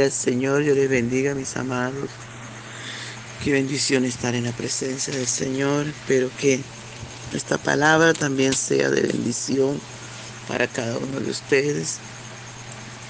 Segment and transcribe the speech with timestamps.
[0.00, 2.08] Al Señor, yo les bendiga, mis amados.
[3.42, 5.88] Qué bendición estar en la presencia del Señor.
[5.88, 6.60] Espero que
[7.34, 9.80] esta palabra también sea de bendición
[10.46, 11.98] para cada uno de ustedes.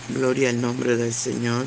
[0.08, 1.66] Gloria al nombre del Señor.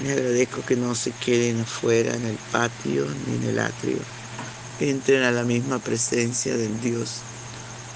[0.00, 3.98] Me agradezco que no se queden afuera en el patio ni en el atrio.
[4.78, 7.16] Entren a la misma presencia del Dios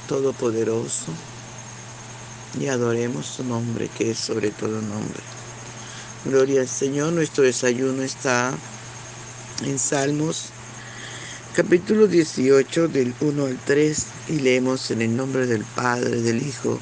[0.09, 1.13] Todopoderoso
[2.59, 5.38] y adoremos su nombre que es sobre todo nombre.
[6.25, 8.53] Gloria al Señor, nuestro desayuno está
[9.65, 10.47] en Salmos
[11.55, 16.81] capítulo 18 del 1 al 3 y leemos en el nombre del Padre, del Hijo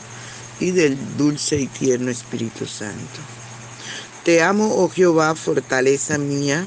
[0.59, 3.21] y del dulce y tierno Espíritu Santo.
[4.25, 6.67] Te amo, oh Jehová, fortaleza mía,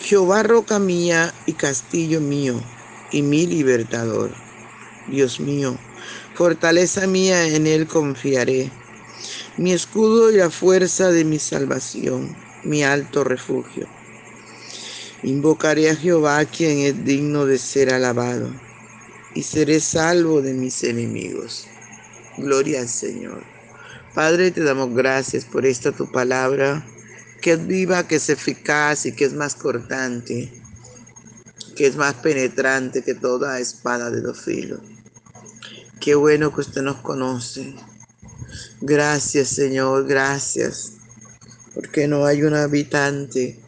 [0.00, 2.62] Jehová, roca mía y castillo mío,
[3.10, 4.34] y mi libertador.
[5.06, 5.78] Dios mío,
[6.34, 8.70] fortaleza mía, en él confiaré,
[9.58, 13.88] mi escudo y la fuerza de mi salvación, mi alto refugio.
[15.24, 18.52] Invocaré a Jehová quien es digno de ser alabado,
[19.34, 21.66] y seré salvo de mis enemigos.
[22.36, 23.42] Gloria al Señor.
[24.14, 26.86] Padre, te damos gracias por esta tu palabra,
[27.42, 30.52] que es viva, que es eficaz y que es más cortante,
[31.74, 34.80] que es más penetrante que toda espada de dos filos.
[36.00, 37.74] Qué bueno que usted nos conoce.
[38.80, 40.92] Gracias, Señor, gracias,
[41.74, 43.60] porque no hay un habitante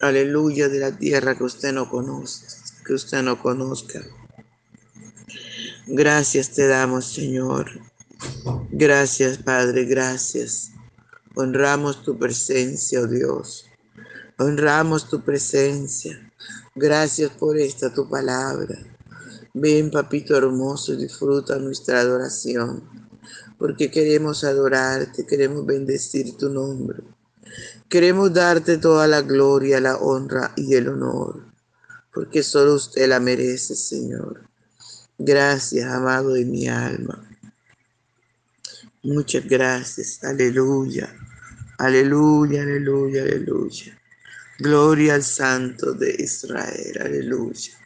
[0.00, 2.46] aleluya, de la tierra que usted no conozca,
[2.84, 4.02] que usted no conozca.
[5.86, 7.70] Gracias te damos, Señor.
[8.70, 10.70] Gracias, Padre, gracias.
[11.34, 13.66] Honramos tu presencia, oh Dios.
[14.38, 16.30] Honramos tu presencia.
[16.74, 18.78] Gracias por esta tu palabra.
[19.54, 23.05] Ven, papito hermoso, disfruta nuestra adoración,
[23.58, 26.98] porque queremos adorarte, queremos bendecir tu nombre.
[27.88, 31.44] Queremos darte toda la gloria, la honra y el honor,
[32.12, 34.42] porque solo usted la merece, Señor.
[35.18, 37.26] Gracias, amado de mi alma.
[39.02, 40.22] Muchas gracias.
[40.24, 41.08] Aleluya.
[41.78, 43.98] Aleluya, aleluya, aleluya.
[44.58, 46.98] Gloria al Santo de Israel.
[47.00, 47.85] Aleluya.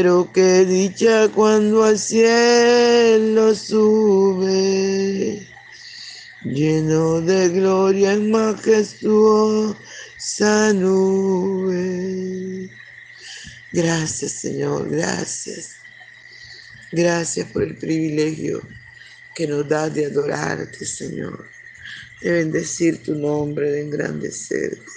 [0.00, 5.44] pero qué dicha cuando al cielo sube,
[6.44, 9.74] lleno de gloria y majestuosa
[10.72, 11.90] nube.
[13.72, 15.78] Gracias Señor, gracias.
[16.92, 18.62] Gracias por el privilegio
[19.34, 21.44] que nos da de adorarte, Señor,
[22.22, 24.92] de bendecir tu nombre, de engrandecerte.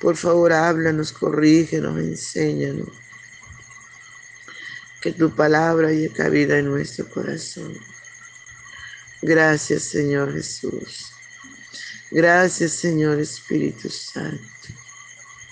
[0.00, 2.88] Por favor, háblanos, corrígenos, enséñanos
[5.00, 7.74] que tu palabra haya cabida en nuestro corazón.
[9.22, 11.06] Gracias Señor Jesús.
[12.10, 14.42] Gracias Señor Espíritu Santo.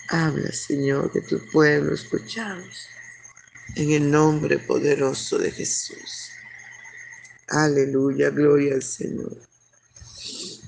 [0.09, 2.89] Habla Señor que tu pueblo escuchamos.
[3.75, 6.31] En el nombre poderoso de Jesús.
[7.49, 9.37] Aleluya, gloria al Señor.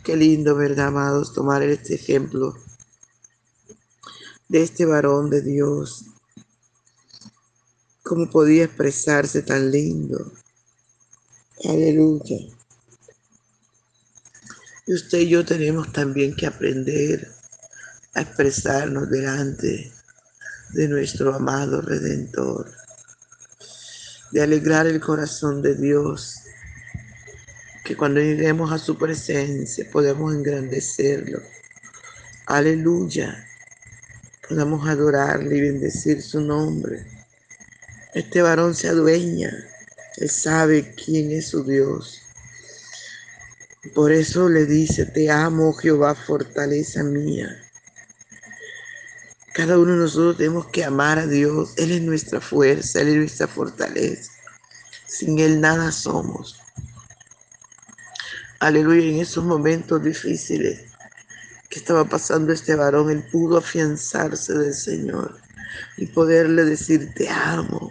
[0.05, 1.33] Qué lindo, ¿verdad, amados?
[1.35, 2.56] Tomar este ejemplo
[4.49, 6.10] de este varón de Dios
[8.11, 10.33] cómo podía expresarse tan lindo.
[11.65, 12.39] Aleluya.
[14.85, 17.31] Y usted y yo tenemos también que aprender
[18.15, 19.93] a expresarnos delante
[20.71, 22.73] de nuestro amado Redentor,
[24.33, 26.35] de alegrar el corazón de Dios,
[27.85, 31.39] que cuando lleguemos a su presencia podemos engrandecerlo.
[32.47, 33.47] Aleluya.
[34.49, 37.20] Podamos adorarle y bendecir su nombre
[38.15, 39.53] este varón se adueña,
[40.17, 42.21] él sabe quién es su Dios.
[43.95, 47.49] Por eso le dice, te amo Jehová, fortaleza mía.
[49.55, 51.73] Cada uno de nosotros tenemos que amar a Dios.
[51.77, 54.31] Él es nuestra fuerza, Él es nuestra fortaleza.
[55.07, 56.61] Sin Él nada somos.
[58.61, 60.83] Aleluya, en esos momentos difíciles
[61.71, 65.39] que estaba pasando este varón, él pudo afianzarse del Señor
[65.97, 67.91] y poderle decir, te amo.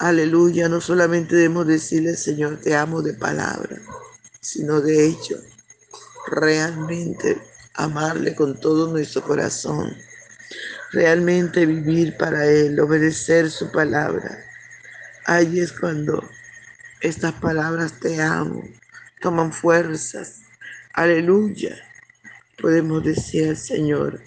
[0.00, 3.76] Aleluya, no solamente debemos decirle, Señor, te amo de palabra,
[4.40, 5.36] sino de hecho,
[6.26, 7.38] realmente
[7.74, 9.94] amarle con todo nuestro corazón,
[10.92, 14.42] realmente vivir para Él, obedecer su palabra.
[15.26, 16.26] Ahí es cuando
[17.02, 18.64] estas palabras te amo
[19.20, 20.40] toman fuerzas.
[20.94, 21.76] Aleluya.
[22.58, 24.18] Podemos decir, Señor,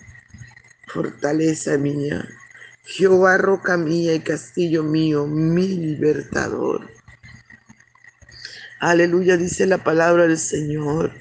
[0.88, 2.28] fortaleza mía,
[2.86, 6.92] Jehová, roca mía y castillo mío, mi libertador.
[8.82, 11.14] Aleluya, dice la palabra del Señor.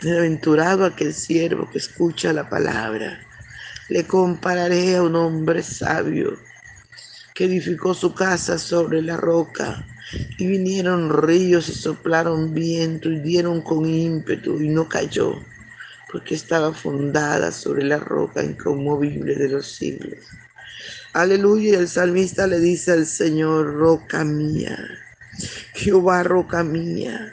[0.00, 3.20] Bienaventurado aquel siervo que escucha la palabra.
[3.90, 6.38] Le compararé a un hombre sabio
[7.34, 9.86] que edificó su casa sobre la roca.
[10.38, 15.42] Y vinieron ríos y soplaron viento y dieron con ímpetu y no cayó
[16.12, 20.18] porque estaba fundada sobre la roca inconmovible de los siglos.
[21.14, 24.78] Aleluya, y el salmista le dice al Señor, roca mía,
[25.74, 27.32] Jehová, roca mía.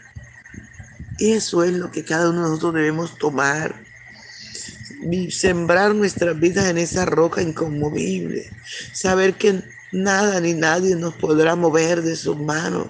[1.20, 3.76] Eso es lo que cada uno de nosotros debemos tomar
[5.30, 8.50] sembrar nuestras vidas en esa roca inconmovible.
[8.94, 12.88] Saber que nada ni nadie nos podrá mover de sus manos,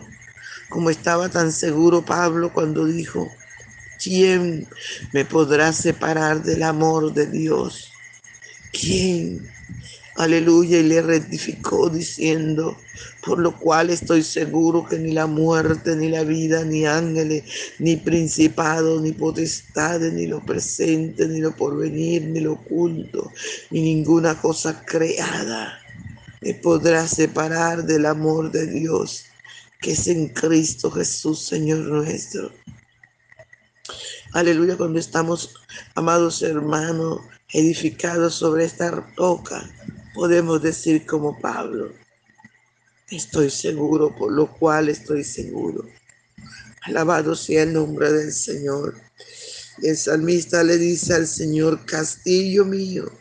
[0.70, 3.32] como estaba tan seguro Pablo cuando dijo,
[4.02, 4.68] ¿Quién
[5.14, 7.92] me podrá separar del amor de Dios?
[8.72, 9.48] ¿Quién?
[10.16, 12.78] Aleluya, y le rectificó diciendo,
[13.26, 17.44] por lo cual estoy seguro que ni la muerte, ni la vida, ni ángeles,
[17.80, 23.32] ni principado, ni potestades, ni lo presente, ni lo porvenir, ni lo oculto,
[23.70, 25.80] ni ninguna cosa creada
[26.42, 29.26] me podrá separar del amor de Dios
[29.82, 32.52] que es en Cristo Jesús, Señor nuestro.
[34.32, 35.56] Aleluya, cuando estamos,
[35.96, 37.22] amados hermanos,
[37.52, 39.68] edificados sobre esta roca,
[40.14, 41.92] podemos decir como Pablo,
[43.10, 45.84] estoy seguro, por lo cual estoy seguro.
[46.84, 49.02] Alabado sea el nombre del Señor.
[49.82, 53.12] El salmista le dice al Señor, castillo mío,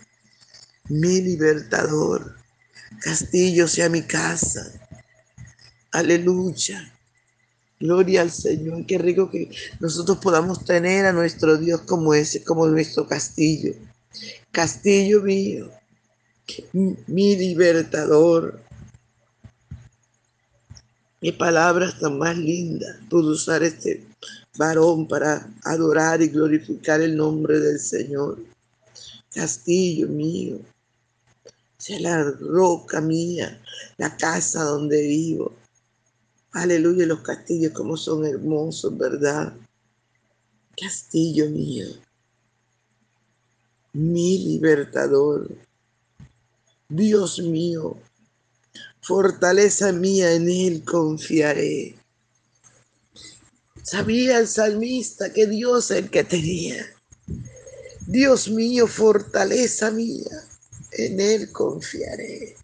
[0.90, 2.36] mi libertador,
[3.00, 4.72] castillo sea mi casa.
[5.90, 6.97] Aleluya.
[7.80, 8.84] Gloria al Señor.
[8.86, 13.74] Qué rico que nosotros podamos tener a nuestro Dios como ese, como nuestro castillo.
[14.50, 15.70] Castillo mío,
[16.72, 18.60] mi libertador.
[21.20, 24.06] Qué palabras tan más lindas pudo usar este
[24.56, 28.38] varón para adorar y glorificar el nombre del Señor.
[29.32, 30.60] Castillo mío,
[31.76, 33.60] sea la roca mía,
[33.98, 35.54] la casa donde vivo.
[36.58, 39.56] Aleluya, los castillos como son hermosos, ¿verdad?
[40.76, 41.86] Castillo mío,
[43.92, 45.48] mi libertador,
[46.88, 47.96] Dios mío,
[49.00, 51.94] fortaleza mía, en Él confiaré.
[53.84, 56.84] Sabía el salmista que Dios es el que tenía.
[58.04, 60.42] Dios mío, fortaleza mía,
[60.90, 62.56] en Él confiaré.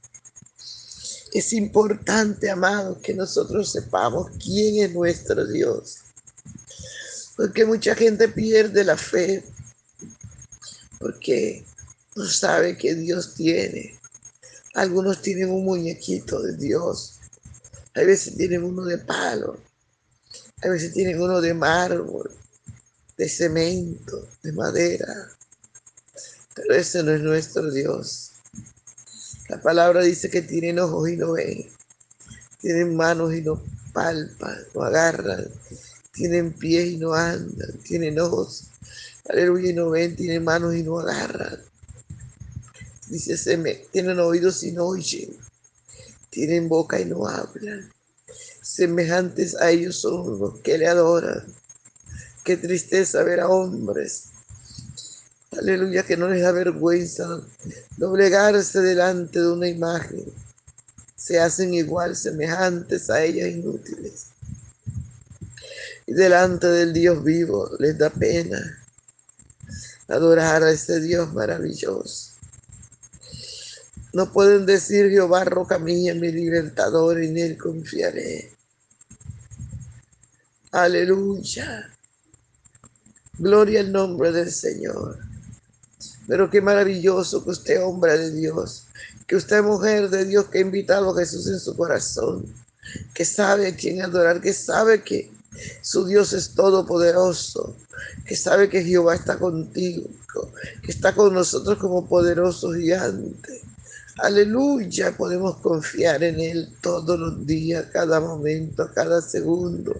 [1.34, 5.98] Es importante, amados, que nosotros sepamos quién es nuestro Dios.
[7.36, 9.44] Porque mucha gente pierde la fe
[11.00, 11.66] porque
[12.14, 13.98] no sabe que Dios tiene.
[14.74, 17.18] Algunos tienen un muñequito de Dios.
[17.94, 19.60] Hay veces tienen uno de palo.
[20.62, 22.30] Hay veces tienen uno de mármol,
[23.16, 25.30] de cemento, de madera.
[26.54, 28.33] Pero ese no es nuestro Dios.
[29.48, 31.66] La palabra dice que tienen ojos y no ven,
[32.60, 35.48] tienen manos y no palpan, no agarran,
[36.12, 38.68] tienen pies y no andan, tienen ojos,
[39.28, 41.60] aleluya, y no ven, tienen manos y no agarran.
[43.08, 43.58] Dice, se
[43.92, 45.36] tienen oídos y no oyen,
[46.30, 47.92] tienen boca y no hablan.
[48.62, 51.44] Semejantes a ellos son los que le adoran.
[52.44, 54.33] Qué tristeza ver a hombres
[55.64, 57.40] Aleluya, que no les da vergüenza
[57.96, 60.26] doblegarse delante de una imagen.
[61.16, 64.26] Se hacen igual, semejantes a ellas inútiles.
[66.06, 68.84] Y delante del Dios vivo les da pena
[70.06, 72.34] adorar a ese Dios maravilloso.
[74.12, 78.52] No pueden decir Jehová, roca mía, mi libertador, en él confiaré.
[80.72, 81.90] Aleluya.
[83.38, 85.33] Gloria al nombre del Señor.
[86.26, 88.86] Pero qué maravilloso que usted, hombre de Dios,
[89.26, 92.46] que usted, mujer de Dios, que ha invitado a Jesús en su corazón,
[93.14, 95.30] que sabe a quién adorar, que sabe que
[95.82, 97.76] su Dios es todopoderoso,
[98.26, 100.08] que sabe que Jehová está contigo,
[100.82, 103.62] que está con nosotros como poderoso gigante
[104.18, 109.92] Aleluya, podemos confiar en Él todos los días, cada momento, cada segundo.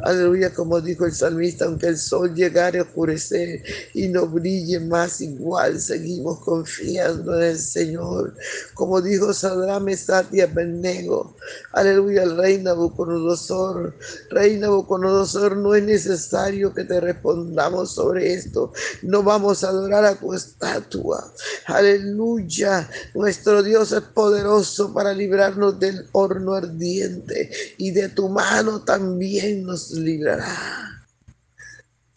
[0.00, 3.62] Aleluya, como dijo el salmista, aunque el sol llegare a oscurecer
[3.94, 8.34] y no brille más igual, seguimos confiando en el Señor.
[8.74, 11.36] Como dijo Sadrame Satia Benego,
[11.70, 13.94] aleluya, el rey Nabucodonosor,
[14.30, 18.72] rey Nabucodonosor, no es necesario que te respondamos sobre esto.
[19.02, 21.32] No vamos a adorar a tu estatua.
[21.66, 29.64] Aleluya, nuestro Dios es poderoso para librarnos del horno ardiente y de tu mano también
[29.64, 31.04] nos librará.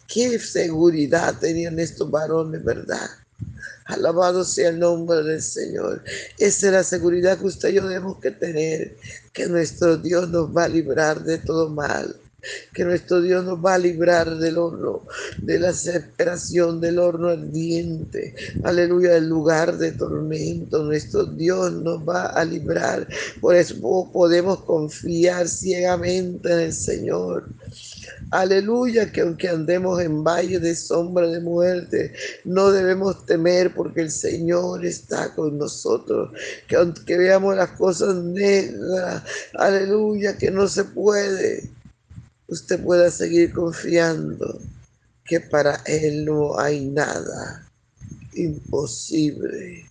[0.06, 3.10] Qué seguridad tenían estos varones, ¿verdad?
[3.86, 6.04] Alabado sea el nombre del Señor.
[6.38, 8.96] Esa es la seguridad que usted y yo debemos que tener,
[9.32, 12.16] que nuestro Dios nos va a librar de todo mal
[12.72, 15.02] que nuestro Dios nos va a librar del horno,
[15.40, 20.82] de la desesperación, del horno ardiente, aleluya, del lugar de tormento.
[20.84, 23.08] Nuestro Dios nos va a librar.
[23.40, 23.76] Por eso
[24.12, 27.48] podemos confiar ciegamente en el Señor.
[28.30, 32.12] Aleluya, que aunque andemos en valle de sombra de muerte,
[32.44, 36.30] no debemos temer porque el Señor está con nosotros.
[36.68, 39.22] Que aunque veamos las cosas negras,
[39.54, 41.75] aleluya, que no se puede
[42.48, 44.60] usted pueda seguir confiando
[45.24, 47.68] que para Él no hay nada
[48.34, 49.90] imposible.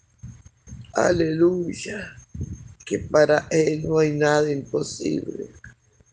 [0.93, 2.15] Aleluya,
[2.85, 5.49] que para Él no hay nada imposible,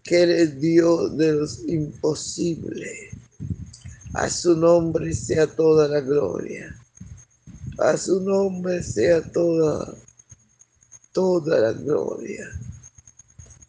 [0.02, 3.10] que Él es Dios de los imposibles.
[4.14, 6.76] A su nombre sea toda la gloria.
[7.78, 9.94] A su nombre sea toda,
[11.12, 12.46] toda la gloria.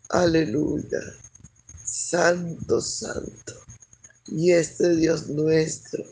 [0.09, 0.99] Aleluya.
[1.93, 3.53] Santo, santo.
[4.25, 6.03] Y este Dios nuestro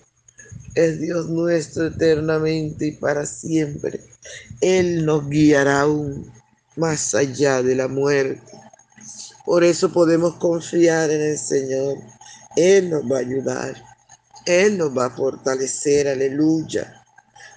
[0.75, 3.99] es Dios nuestro eternamente y para siempre.
[4.61, 6.31] Él nos guiará aún
[6.75, 8.43] más allá de la muerte.
[9.43, 11.97] Por eso podemos confiar en el Señor.
[12.55, 13.83] Él nos va a ayudar.
[14.45, 17.00] Él nos va a fortalecer, aleluya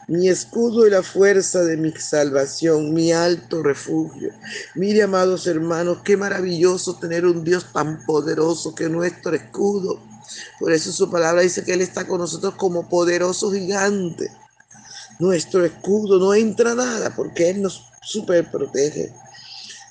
[0.07, 4.31] mi escudo y la fuerza de mi salvación, mi alto refugio.
[4.75, 10.01] Mire, amados hermanos, qué maravilloso tener un Dios tan poderoso que nuestro escudo.
[10.59, 14.31] Por eso su palabra dice que Él está con nosotros como poderoso gigante.
[15.19, 19.15] Nuestro escudo no entra nada porque Él nos super protege.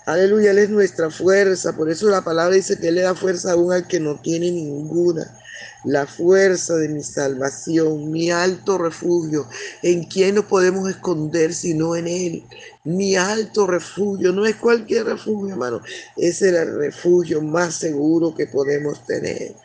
[0.06, 1.76] Aleluya, Él es nuestra fuerza.
[1.76, 4.52] Por eso la palabra dice que Él le da fuerza aún al que no tiene
[4.52, 5.40] ninguna
[5.84, 9.48] la fuerza de mi salvación, mi alto refugio.
[9.82, 12.44] ¿En quién nos podemos esconder sino en Él?
[12.84, 15.82] Mi alto refugio, no es cualquier refugio, hermano,
[16.18, 19.56] es el refugio más seguro que podemos tener.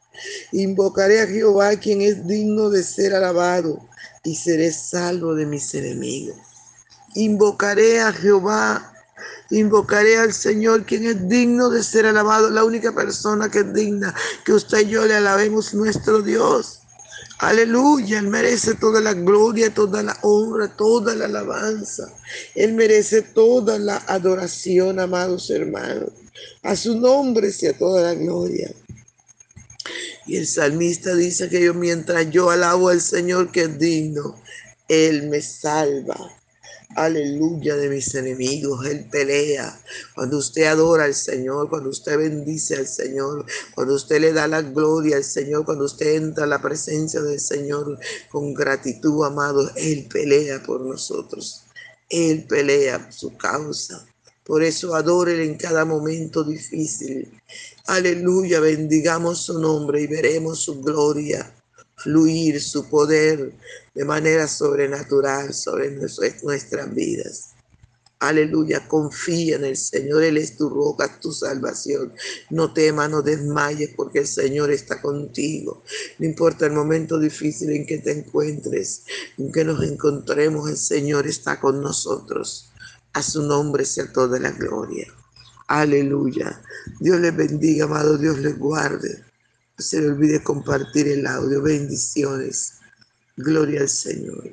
[0.53, 3.89] Invocaré a Jehová, quien es digno de ser alabado,
[4.25, 6.37] y seré salvo de mis enemigos.
[7.15, 8.93] Invocaré a Jehová
[9.51, 14.15] Invocaré al Señor, quien es digno de ser alabado, la única persona que es digna,
[14.45, 16.81] que usted y yo le alabemos nuestro Dios.
[17.39, 22.13] Aleluya, Él merece toda la gloria, toda la honra, toda la alabanza.
[22.55, 26.11] Él merece toda la adoración, amados hermanos.
[26.63, 28.73] A su nombre sea toda la gloria.
[30.27, 34.35] Y el salmista dice que yo mientras yo alabo al Señor que es digno,
[34.89, 36.38] Él me salva
[36.95, 38.87] aleluya, de mis enemigos.
[38.87, 39.81] Él pelea.
[40.15, 44.63] Cuando usted adora al Señor, cuando usted bendice al Señor, cuando usted le da la
[44.63, 47.99] gloria al Señor, cuando usted entra a la presencia del Señor
[48.31, 51.65] con gratitud, amado, Él pelea por nosotros.
[52.09, 54.07] Él pelea su causa.
[54.45, 57.31] Por eso adórele en cada momento difícil.
[57.87, 61.55] Aleluya, bendigamos su nombre y veremos su gloria
[61.99, 63.53] fluir su poder
[63.95, 67.51] de manera sobrenatural sobre nuestras vidas.
[68.21, 72.13] Aleluya, confía en el Señor, Él es tu roca, tu salvación.
[72.51, 75.85] No temas, no desmayes, porque el Señor está contigo.
[76.19, 79.05] No importa el momento difícil en que te encuentres,
[79.37, 82.73] en que nos encontremos, el Señor está con nosotros.
[83.13, 85.07] A su nombre sea toda la gloria.
[85.69, 86.61] Aleluya.
[86.99, 89.28] Dios les bendiga, amado, Dios les guarde.
[89.79, 91.63] Se le olvide compartir el audio.
[91.63, 92.75] Bendiciones.
[93.37, 94.45] Gloria al Señor.